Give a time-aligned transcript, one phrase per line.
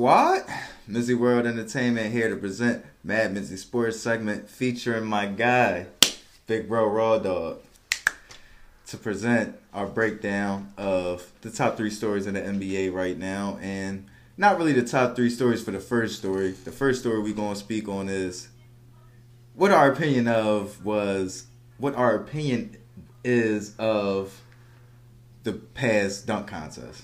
[0.00, 0.44] Squad,
[0.88, 5.88] Mizzy World Entertainment here to present Mad Mizzy Sports segment featuring my guy,
[6.46, 7.58] Big Bro Raw Dogg,
[8.86, 14.06] to present our breakdown of the top three stories in the NBA right now, and
[14.38, 16.52] not really the top three stories for the first story.
[16.52, 18.48] The first story we're gonna speak on is
[19.54, 21.44] what our opinion of was
[21.76, 22.78] what our opinion
[23.22, 24.40] is of
[25.42, 27.02] the past dunk contest.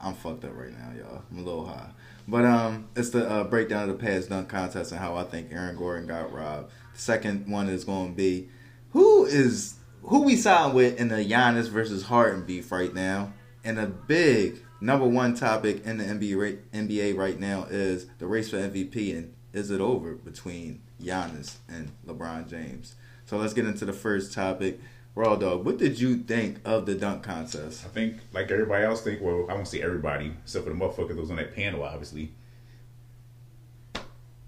[0.00, 1.22] I'm fucked up right now, y'all.
[1.30, 1.90] I'm a little high.
[2.26, 5.48] But um, it's the uh, breakdown of the past dunk contest and how I think
[5.52, 6.70] Aaron Gordon got robbed.
[6.94, 8.48] The second one is going to be
[8.90, 9.74] who is
[10.04, 13.32] who we signed with in the Giannis versus Harden beef right now.
[13.62, 18.50] And a big number one topic in the NBA NBA right now is the race
[18.50, 22.94] for MVP and is it over between Giannis and LeBron James?
[23.26, 24.80] So let's get into the first topic.
[25.14, 27.84] Raw Dogg, what did you think of the dunk contest?
[27.84, 29.20] I think, like everybody else, think.
[29.20, 32.32] Well, I won't say everybody, except for the motherfucker that was on that panel, obviously.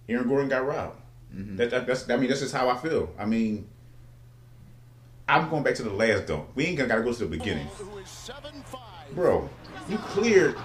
[0.09, 1.01] Aaron Gordon got robbed.
[1.35, 1.57] Mm-hmm.
[1.57, 2.11] That, that, that's.
[2.11, 3.13] I mean, that's just how I feel.
[3.17, 3.69] I mean,
[5.29, 6.49] I'm going back to the last dunk.
[6.57, 7.69] We ain't gonna gotta go to the beginning,
[9.13, 9.49] bro.
[9.89, 10.57] You cleared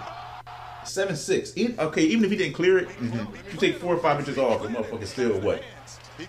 [0.84, 1.54] seven six.
[1.58, 3.36] Okay, even if he didn't clear it, mm-hmm.
[3.52, 5.64] you take four or five inches off, the motherfucker still what?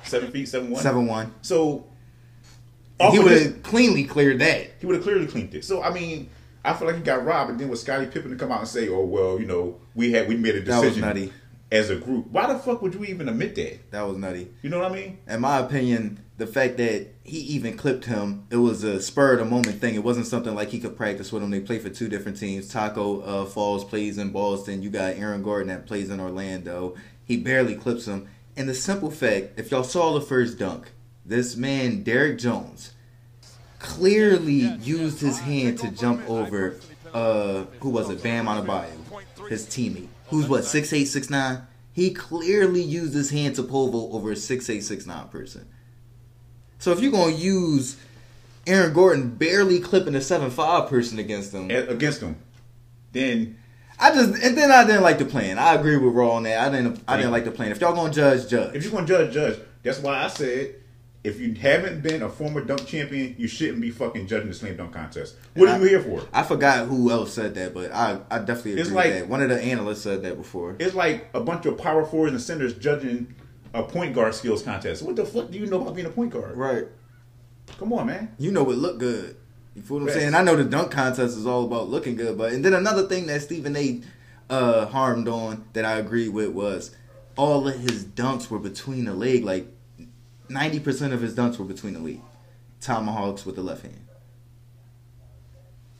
[0.04, 0.82] Seven feet, seven one.
[0.82, 1.34] Seven one.
[1.42, 1.86] So
[3.00, 4.72] he would have cleanly cleared that.
[4.80, 5.64] He would have clearly cleaned it.
[5.64, 6.28] So I mean,
[6.64, 7.50] I feel like he got robbed.
[7.50, 10.12] And then with Scottie Pippen to come out and say, "Oh well, you know, we
[10.12, 11.32] had we made a decision
[11.70, 13.90] as a group." Why the fuck would you even admit that?
[13.90, 14.52] That was nutty.
[14.62, 15.18] You know what I mean?
[15.26, 19.38] In my opinion, the fact that he even clipped him, it was a spur of
[19.40, 19.94] the moment thing.
[19.94, 21.50] It wasn't something like he could practice with him.
[21.50, 22.72] They play for two different teams.
[22.72, 24.82] Tacko uh, Falls plays in Boston.
[24.82, 26.96] You got Aaron Gordon that plays in Orlando.
[27.24, 28.28] He barely clips him.
[28.56, 30.90] And the simple fact, if y'all saw the first dunk,
[31.24, 32.92] this man Derrick Jones
[33.78, 36.76] clearly used his hand to jump over
[37.12, 41.62] uh who was it Bam Adebayo, his teammate, who's what six eight six nine.
[41.92, 45.68] He clearly used his hand to povo over a six eight six nine person.
[46.78, 47.96] So if you're gonna use
[48.66, 52.36] Aaron Gordon barely clipping a seven five person against them, against them,
[53.12, 53.58] then
[53.98, 55.58] I just and then I didn't like the plan.
[55.58, 56.66] I agree with Raw on that.
[56.66, 57.70] I didn't I didn't like the plan.
[57.72, 58.74] If y'all gonna judge, judge.
[58.74, 59.58] If you're gonna judge, judge.
[59.82, 60.76] That's why I said
[61.24, 64.76] if you haven't been a former dunk champion, you shouldn't be fucking judging the slam
[64.76, 65.36] dunk contest.
[65.54, 66.26] What and are I, you here for?
[66.32, 69.28] I forgot who else said that, but I, I definitely agree it's like, with that.
[69.28, 70.76] One of the analysts said that before.
[70.80, 73.34] It's like a bunch of power forwards and centers judging
[73.72, 75.02] a point guard skills contest.
[75.02, 76.56] What the fuck do you know about being a point guard?
[76.56, 76.86] Right.
[77.78, 78.34] Come on, man.
[78.38, 79.36] You know it look good.
[79.76, 80.34] You feel what I'm saying?
[80.34, 83.26] I know the dunk contest is all about looking good, but and then another thing
[83.26, 84.02] that Stephen A.
[84.50, 86.94] Uh, harmed on that I agreed with was
[87.36, 89.66] all of his dunks were between the leg, like
[90.52, 92.22] ninety percent of his dunks were between the lead.
[92.80, 94.06] Tomahawks with the left hand.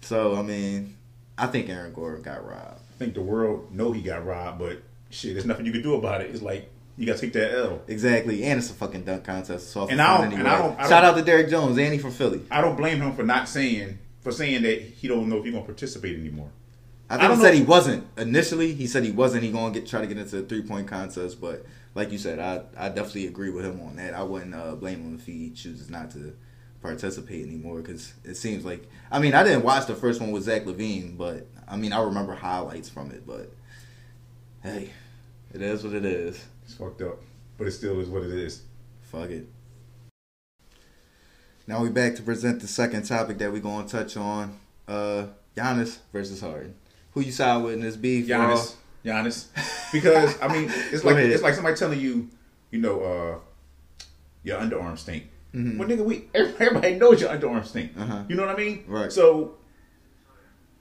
[0.00, 0.96] So I mean,
[1.38, 2.80] I think Aaron Gordon got robbed.
[2.94, 5.94] I think the world know he got robbed, but shit, there's nothing you can do
[5.94, 6.30] about it.
[6.30, 7.82] It's like you got to take that L.
[7.88, 9.70] Exactly, and it's a fucking dunk contest.
[9.70, 10.40] So and I, don't, anyway.
[10.40, 10.78] and I don't.
[10.78, 12.42] I Shout out to Derrick Jones, Andy from Philly.
[12.50, 15.52] I don't blame him for not saying for saying that he don't know if he's
[15.52, 16.50] gonna participate anymore.
[17.10, 18.72] I think I he said he wasn't initially.
[18.72, 19.42] He said he wasn't.
[19.42, 22.38] He gonna get try to get into a three point contest, but like you said,
[22.38, 24.14] I I definitely agree with him on that.
[24.14, 26.34] I wouldn't uh, blame him if he chooses not to
[26.80, 30.44] participate anymore because it seems like I mean I didn't watch the first one with
[30.44, 33.26] Zach LaVine, but I mean I remember highlights from it.
[33.26, 33.52] But
[34.62, 34.90] hey,
[35.52, 36.42] it is what it is.
[36.64, 37.20] It's fucked up,
[37.58, 38.62] but it still is what it is.
[39.02, 39.46] Fuck it.
[41.66, 44.58] Now we back to present the second topic that we're gonna touch on.
[44.88, 45.26] Uh,
[45.56, 46.74] Giannis versus Harden.
[47.12, 48.26] Who you side with in this beef?
[48.26, 48.74] Giannis.
[49.04, 49.46] Giannis.
[49.92, 52.28] Because I mean, it's like it's like somebody telling you,
[52.70, 53.38] you know, uh,
[54.42, 55.28] your underarm stink.
[55.54, 55.78] Mm-hmm.
[55.78, 57.92] Well, nigga, we everybody knows your underarm stink.
[57.98, 58.24] Uh-huh.
[58.28, 58.84] You know what I mean?
[58.86, 59.12] Right.
[59.12, 59.56] So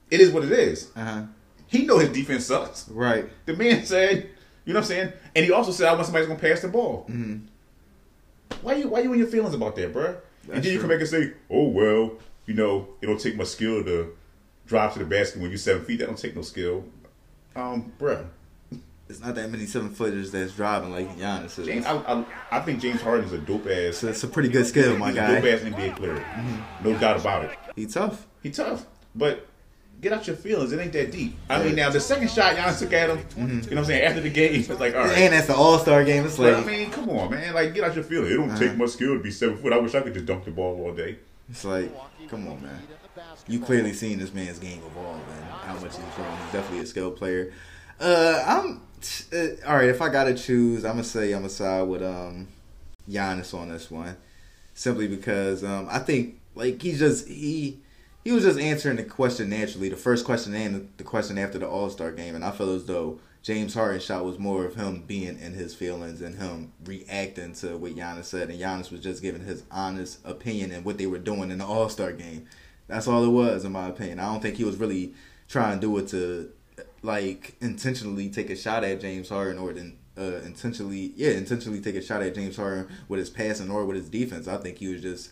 [0.10, 0.92] it is what it is.
[0.96, 1.24] Uh-huh.
[1.68, 2.90] He know his defense sucks.
[2.90, 3.30] Right.
[3.46, 4.30] The man said,
[4.66, 6.68] you know what I'm saying, and he also said, I want somebody's gonna pass the
[6.68, 7.06] ball.
[7.10, 7.46] Mm-hmm.
[8.62, 10.04] Why you Why you in your feelings about that, bro?
[10.04, 10.72] That's and then true.
[10.72, 12.14] you come back and say, oh well,
[12.46, 14.16] you know, it don't take much skill to
[14.66, 16.00] drive to the basket when you're seven feet.
[16.00, 16.86] That don't take no skill.
[17.56, 18.26] Um, bruh.
[19.12, 21.68] It's not that many seven footers that's driving like Giannis is.
[21.68, 23.98] James, I, I, I think James Harden is a dope ass.
[23.98, 25.36] So it's a pretty good skill, my guy.
[25.36, 26.90] dope ass NBA player, mm-hmm.
[26.90, 27.52] no doubt about it.
[27.76, 28.26] He tough.
[28.42, 29.48] He tough, but
[30.00, 30.72] get out your feelings.
[30.72, 31.36] It ain't that deep.
[31.50, 33.40] I mean, now the second shot Giannis took at him, mm-hmm.
[33.42, 34.04] you know what I'm saying?
[34.06, 35.18] After the game, it's like, all right.
[35.18, 36.26] And that's the All Star game.
[36.26, 37.54] It's like, but, I mean, come on, man.
[37.54, 38.32] Like, get out your feelings.
[38.32, 38.60] It don't uh-huh.
[38.60, 39.74] take much skill to be seven foot.
[39.74, 41.20] I wish I could just dunk the ball all day.
[41.50, 41.92] It's like,
[42.30, 42.82] come on, man.
[43.48, 46.38] You clearly seen this man's game evolve and how much he's grown.
[46.44, 47.52] He's definitely a skilled player.
[48.00, 48.82] Uh, I'm
[49.34, 49.90] uh, all right.
[49.90, 52.48] If I gotta choose, I'm gonna say I'm gonna side with um
[53.10, 54.18] Giannis on this one,
[54.74, 57.80] simply because um I think like he's just he
[58.24, 61.68] he was just answering the question naturally, the first question and the question after the
[61.68, 65.04] All Star game, and I feel as though James Harden shot was more of him
[65.08, 69.24] being in his feelings and him reacting to what Giannis said, and Giannis was just
[69.24, 72.46] giving his honest opinion and what they were doing in the All Star game.
[72.88, 74.20] That's all it was, in my opinion.
[74.20, 75.14] I don't think he was really
[75.48, 76.52] trying to do it to
[77.02, 81.96] like intentionally take a shot at James Harden or then uh, intentionally, yeah, intentionally take
[81.96, 84.48] a shot at James Harden with his passing or with his defense.
[84.48, 85.32] I think he was just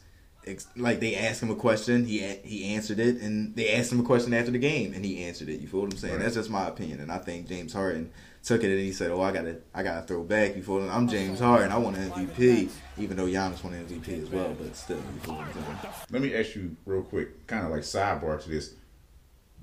[0.75, 4.03] like they asked him a question, he he answered it, and they asked him a
[4.03, 5.59] question after the game, and he answered it.
[5.59, 6.15] You feel what I'm saying?
[6.15, 6.23] Right.
[6.23, 8.11] That's just my opinion, and I think James Harden
[8.43, 10.89] took it and he said, "Oh, I gotta, I gotta throw back." You feel?
[10.89, 11.71] I'm James Harden.
[11.71, 14.55] I want an MVP, even though Giannis won an MVP as well.
[14.57, 15.93] But still, you feel what I'm saying?
[16.09, 18.73] Let me ask you real quick, kind of like sidebar to this.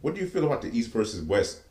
[0.03, 1.63] What do you feel about the East versus West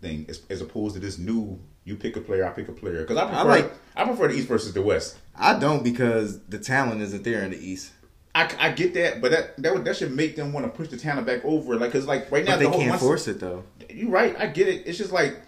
[0.00, 3.02] thing, as, as opposed to this new you pick a player, I pick a player?
[3.02, 5.18] Because I prefer, I like, I prefer the East versus the West.
[5.36, 7.92] I don't because the talent isn't there in the East.
[8.34, 10.88] I, I get that, but that that would, that should make them want to push
[10.88, 11.76] the talent back over.
[11.76, 13.64] Like, cause like right now but they the can't force it though.
[13.88, 14.34] You right?
[14.38, 14.86] I get it.
[14.86, 15.40] It's just like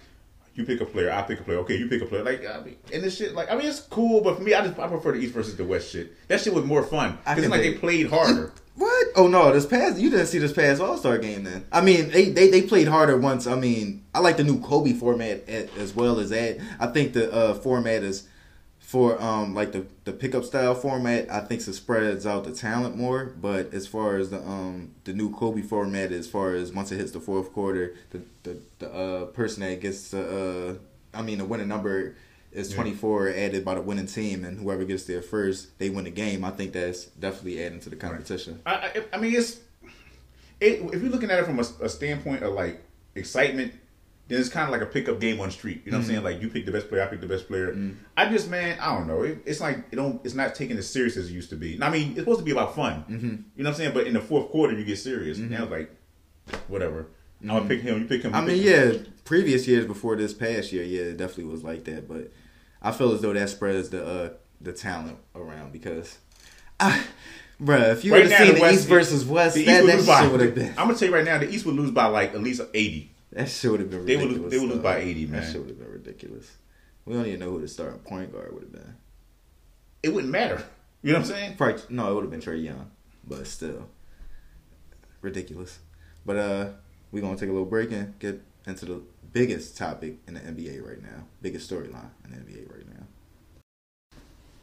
[0.57, 1.59] you pick a player, I pick a player.
[1.59, 2.25] Okay, you pick a player.
[2.25, 4.67] Like, I mean, and this shit, like, I mean, it's cool, but for me, I
[4.67, 6.17] just I prefer the East versus the West shit.
[6.29, 8.53] That shit was more fun because it's like they played harder.
[8.77, 9.07] What?
[9.17, 11.65] Oh no, this past you didn't see this past All Star game then.
[11.73, 13.47] I mean, they, they they played harder once.
[13.47, 16.59] I mean, I like the new Kobe format as well as that.
[16.79, 18.29] I think the uh, format is
[18.87, 22.97] for um like the the pickup style format, I think it spreads out the talent
[22.97, 23.25] more.
[23.25, 26.99] But as far as the um the new Kobe format, as far as once it
[26.99, 30.79] hits the fourth quarter, the the, the uh person that gets the
[31.13, 32.15] uh I mean the winning number
[32.53, 33.47] is twenty four yeah.
[33.47, 36.45] added by the winning team, and whoever gets there first, they win the game.
[36.45, 38.63] I think that's definitely adding to the competition.
[38.65, 38.85] Right.
[38.85, 39.59] I, I, I mean it's
[40.61, 42.85] it, if you're looking at it from a, a standpoint of like
[43.17, 43.73] excitement
[44.29, 45.83] then it's kind of like a pickup game on the street.
[45.85, 46.09] You know mm-hmm.
[46.09, 46.27] what I'm mm-hmm.
[46.27, 46.35] saying?
[46.35, 47.73] Like you pick the best player, I pick the best player.
[47.73, 47.93] Mm-hmm.
[48.17, 49.23] I just man, I don't know.
[49.23, 50.25] It, it's like it don't.
[50.25, 51.81] It's not taken as serious as it used to be.
[51.81, 53.05] I mean, it's supposed to be about fun.
[53.09, 53.15] Mm-hmm.
[53.15, 53.95] You know what I'm saying?
[53.95, 55.39] But in the fourth quarter, you get serious.
[55.39, 55.53] Mm-hmm.
[55.53, 55.91] Now like,
[56.69, 57.09] whatever.
[57.41, 58.01] Now I'm gonna pick him.
[58.01, 58.35] You pick him.
[58.35, 58.93] I mean, yeah.
[59.25, 62.09] Previous years before this past year, yeah, it definitely was like that.
[62.09, 62.33] But
[62.81, 64.31] I feel as though that spreads the uh,
[64.61, 66.19] the talent around because.
[66.79, 67.05] I,
[67.61, 70.07] Bruh, if you right would have seen the, West, East versus West, the that, East
[70.07, 70.69] that shit would have been.
[70.71, 73.11] I'm gonna tell you right now, the East would lose by like at least 80.
[73.33, 74.35] That shit would have been ridiculous.
[74.35, 75.41] They would they would lose by eighty, man.
[75.41, 76.51] That shit would have been ridiculous.
[77.05, 78.95] We don't even know who the starting point guard would have been.
[80.03, 80.63] It wouldn't matter.
[81.03, 81.57] You know what I'm saying?
[81.57, 82.91] Probably, no, it would have been Trae Young,
[83.27, 83.89] but still
[85.21, 85.79] ridiculous.
[86.25, 86.69] But uh,
[87.13, 89.03] we gonna take a little break and get into the
[89.33, 93.07] biggest topic in the NBA right now, biggest storyline in the NBA right now.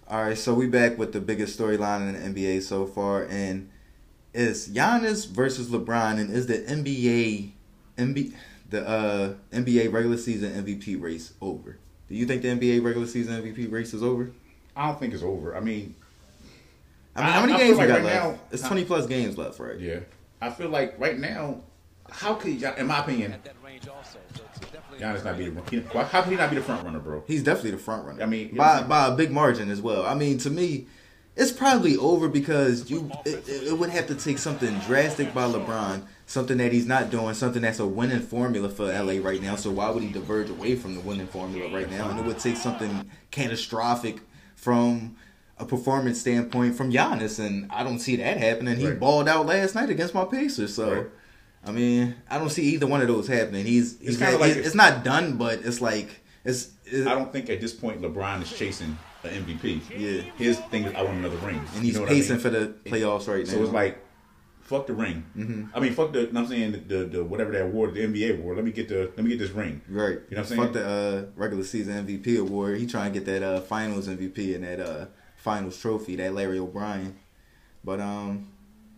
[0.07, 3.69] All right, so we back with the biggest storyline in the NBA so far, and
[4.33, 7.51] it's Giannis versus LeBron, and is the NBA
[7.98, 8.33] NBA
[8.74, 11.78] the uh, NBA regular season MVP race over?
[12.10, 14.31] Do you think the NBA regular season MVP race is over?
[14.75, 15.56] I don't think it's over.
[15.56, 15.96] I mean,
[17.16, 18.25] I mean, how many I, games I we got right left?
[18.25, 19.80] Now, it's twenty plus games left, right?
[19.80, 20.00] Yeah,
[20.42, 21.62] I feel like right now,
[22.10, 23.36] how could you in my opinion,
[25.00, 27.24] Giannis not be the how could he not be the front runner, bro?
[27.28, 28.24] He's definitely the front runner.
[28.24, 30.06] I mean, by by a big margin as well.
[30.06, 30.88] I mean, to me,
[31.36, 36.04] it's probably over because you it, it would have to take something drastic by LeBron
[36.26, 39.56] something that he's not doing, something that's a winning formula for LA right now.
[39.56, 42.10] So why would he diverge away from the winning formula right now?
[42.10, 44.20] And it would take something catastrophic
[44.56, 45.16] from
[45.58, 48.78] a performance standpoint from Giannis, and I don't see that happening.
[48.78, 49.00] He right.
[49.00, 50.94] balled out last night against my Pacers, so.
[50.94, 51.08] Right.
[51.66, 53.66] I mean, I don't see either one of those happening.
[53.66, 56.10] He's, he's it's kind of like it's, not done, but it's like
[56.44, 57.08] it's, it's.
[57.08, 59.82] I don't think at this point LeBron is chasing an MVP.
[59.98, 62.42] Yeah, his thing is I want another ring, and he's you know pacing I mean?
[62.42, 63.53] for the playoffs right now.
[63.53, 64.03] So it's like
[64.63, 65.25] fuck the ring.
[65.38, 65.75] Mm-hmm.
[65.75, 66.30] I mean, fuck the.
[66.36, 68.58] I'm saying the, the, the whatever that award, the NBA award.
[68.58, 69.82] Let me get the let me get this ring.
[69.88, 70.10] Right.
[70.10, 70.62] You know what I'm saying?
[70.62, 72.77] Fuck the uh, regular season MVP award.
[72.80, 76.60] He trying to get that uh, Finals MVP and that uh, Finals trophy, that Larry
[76.60, 77.18] O'Brien.
[77.84, 78.51] But um,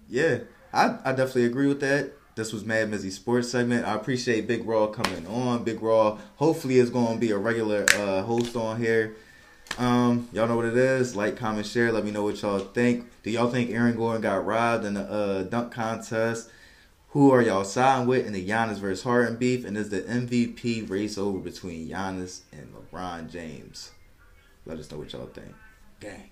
[0.07, 0.39] yeah,
[0.73, 2.13] I I definitely agree with that.
[2.35, 3.85] This was Mad Mizzy Sports segment.
[3.87, 5.63] I appreciate Big Raw coming on.
[5.63, 9.15] Big Raw hopefully is going to be a regular uh, host on here.
[9.77, 11.15] Um, y'all know what it is.
[11.15, 11.91] Like, comment, share.
[11.91, 13.09] Let me know what y'all think.
[13.23, 16.49] Do y'all think Aaron Gordon got robbed in the uh, dunk contest?
[17.09, 19.65] Who are y'all siding with in the Giannis versus Harden beef?
[19.65, 23.91] And is the MVP race over between Giannis and LeBron James?
[24.65, 25.55] Let us know what y'all think.
[25.99, 26.29] Gang.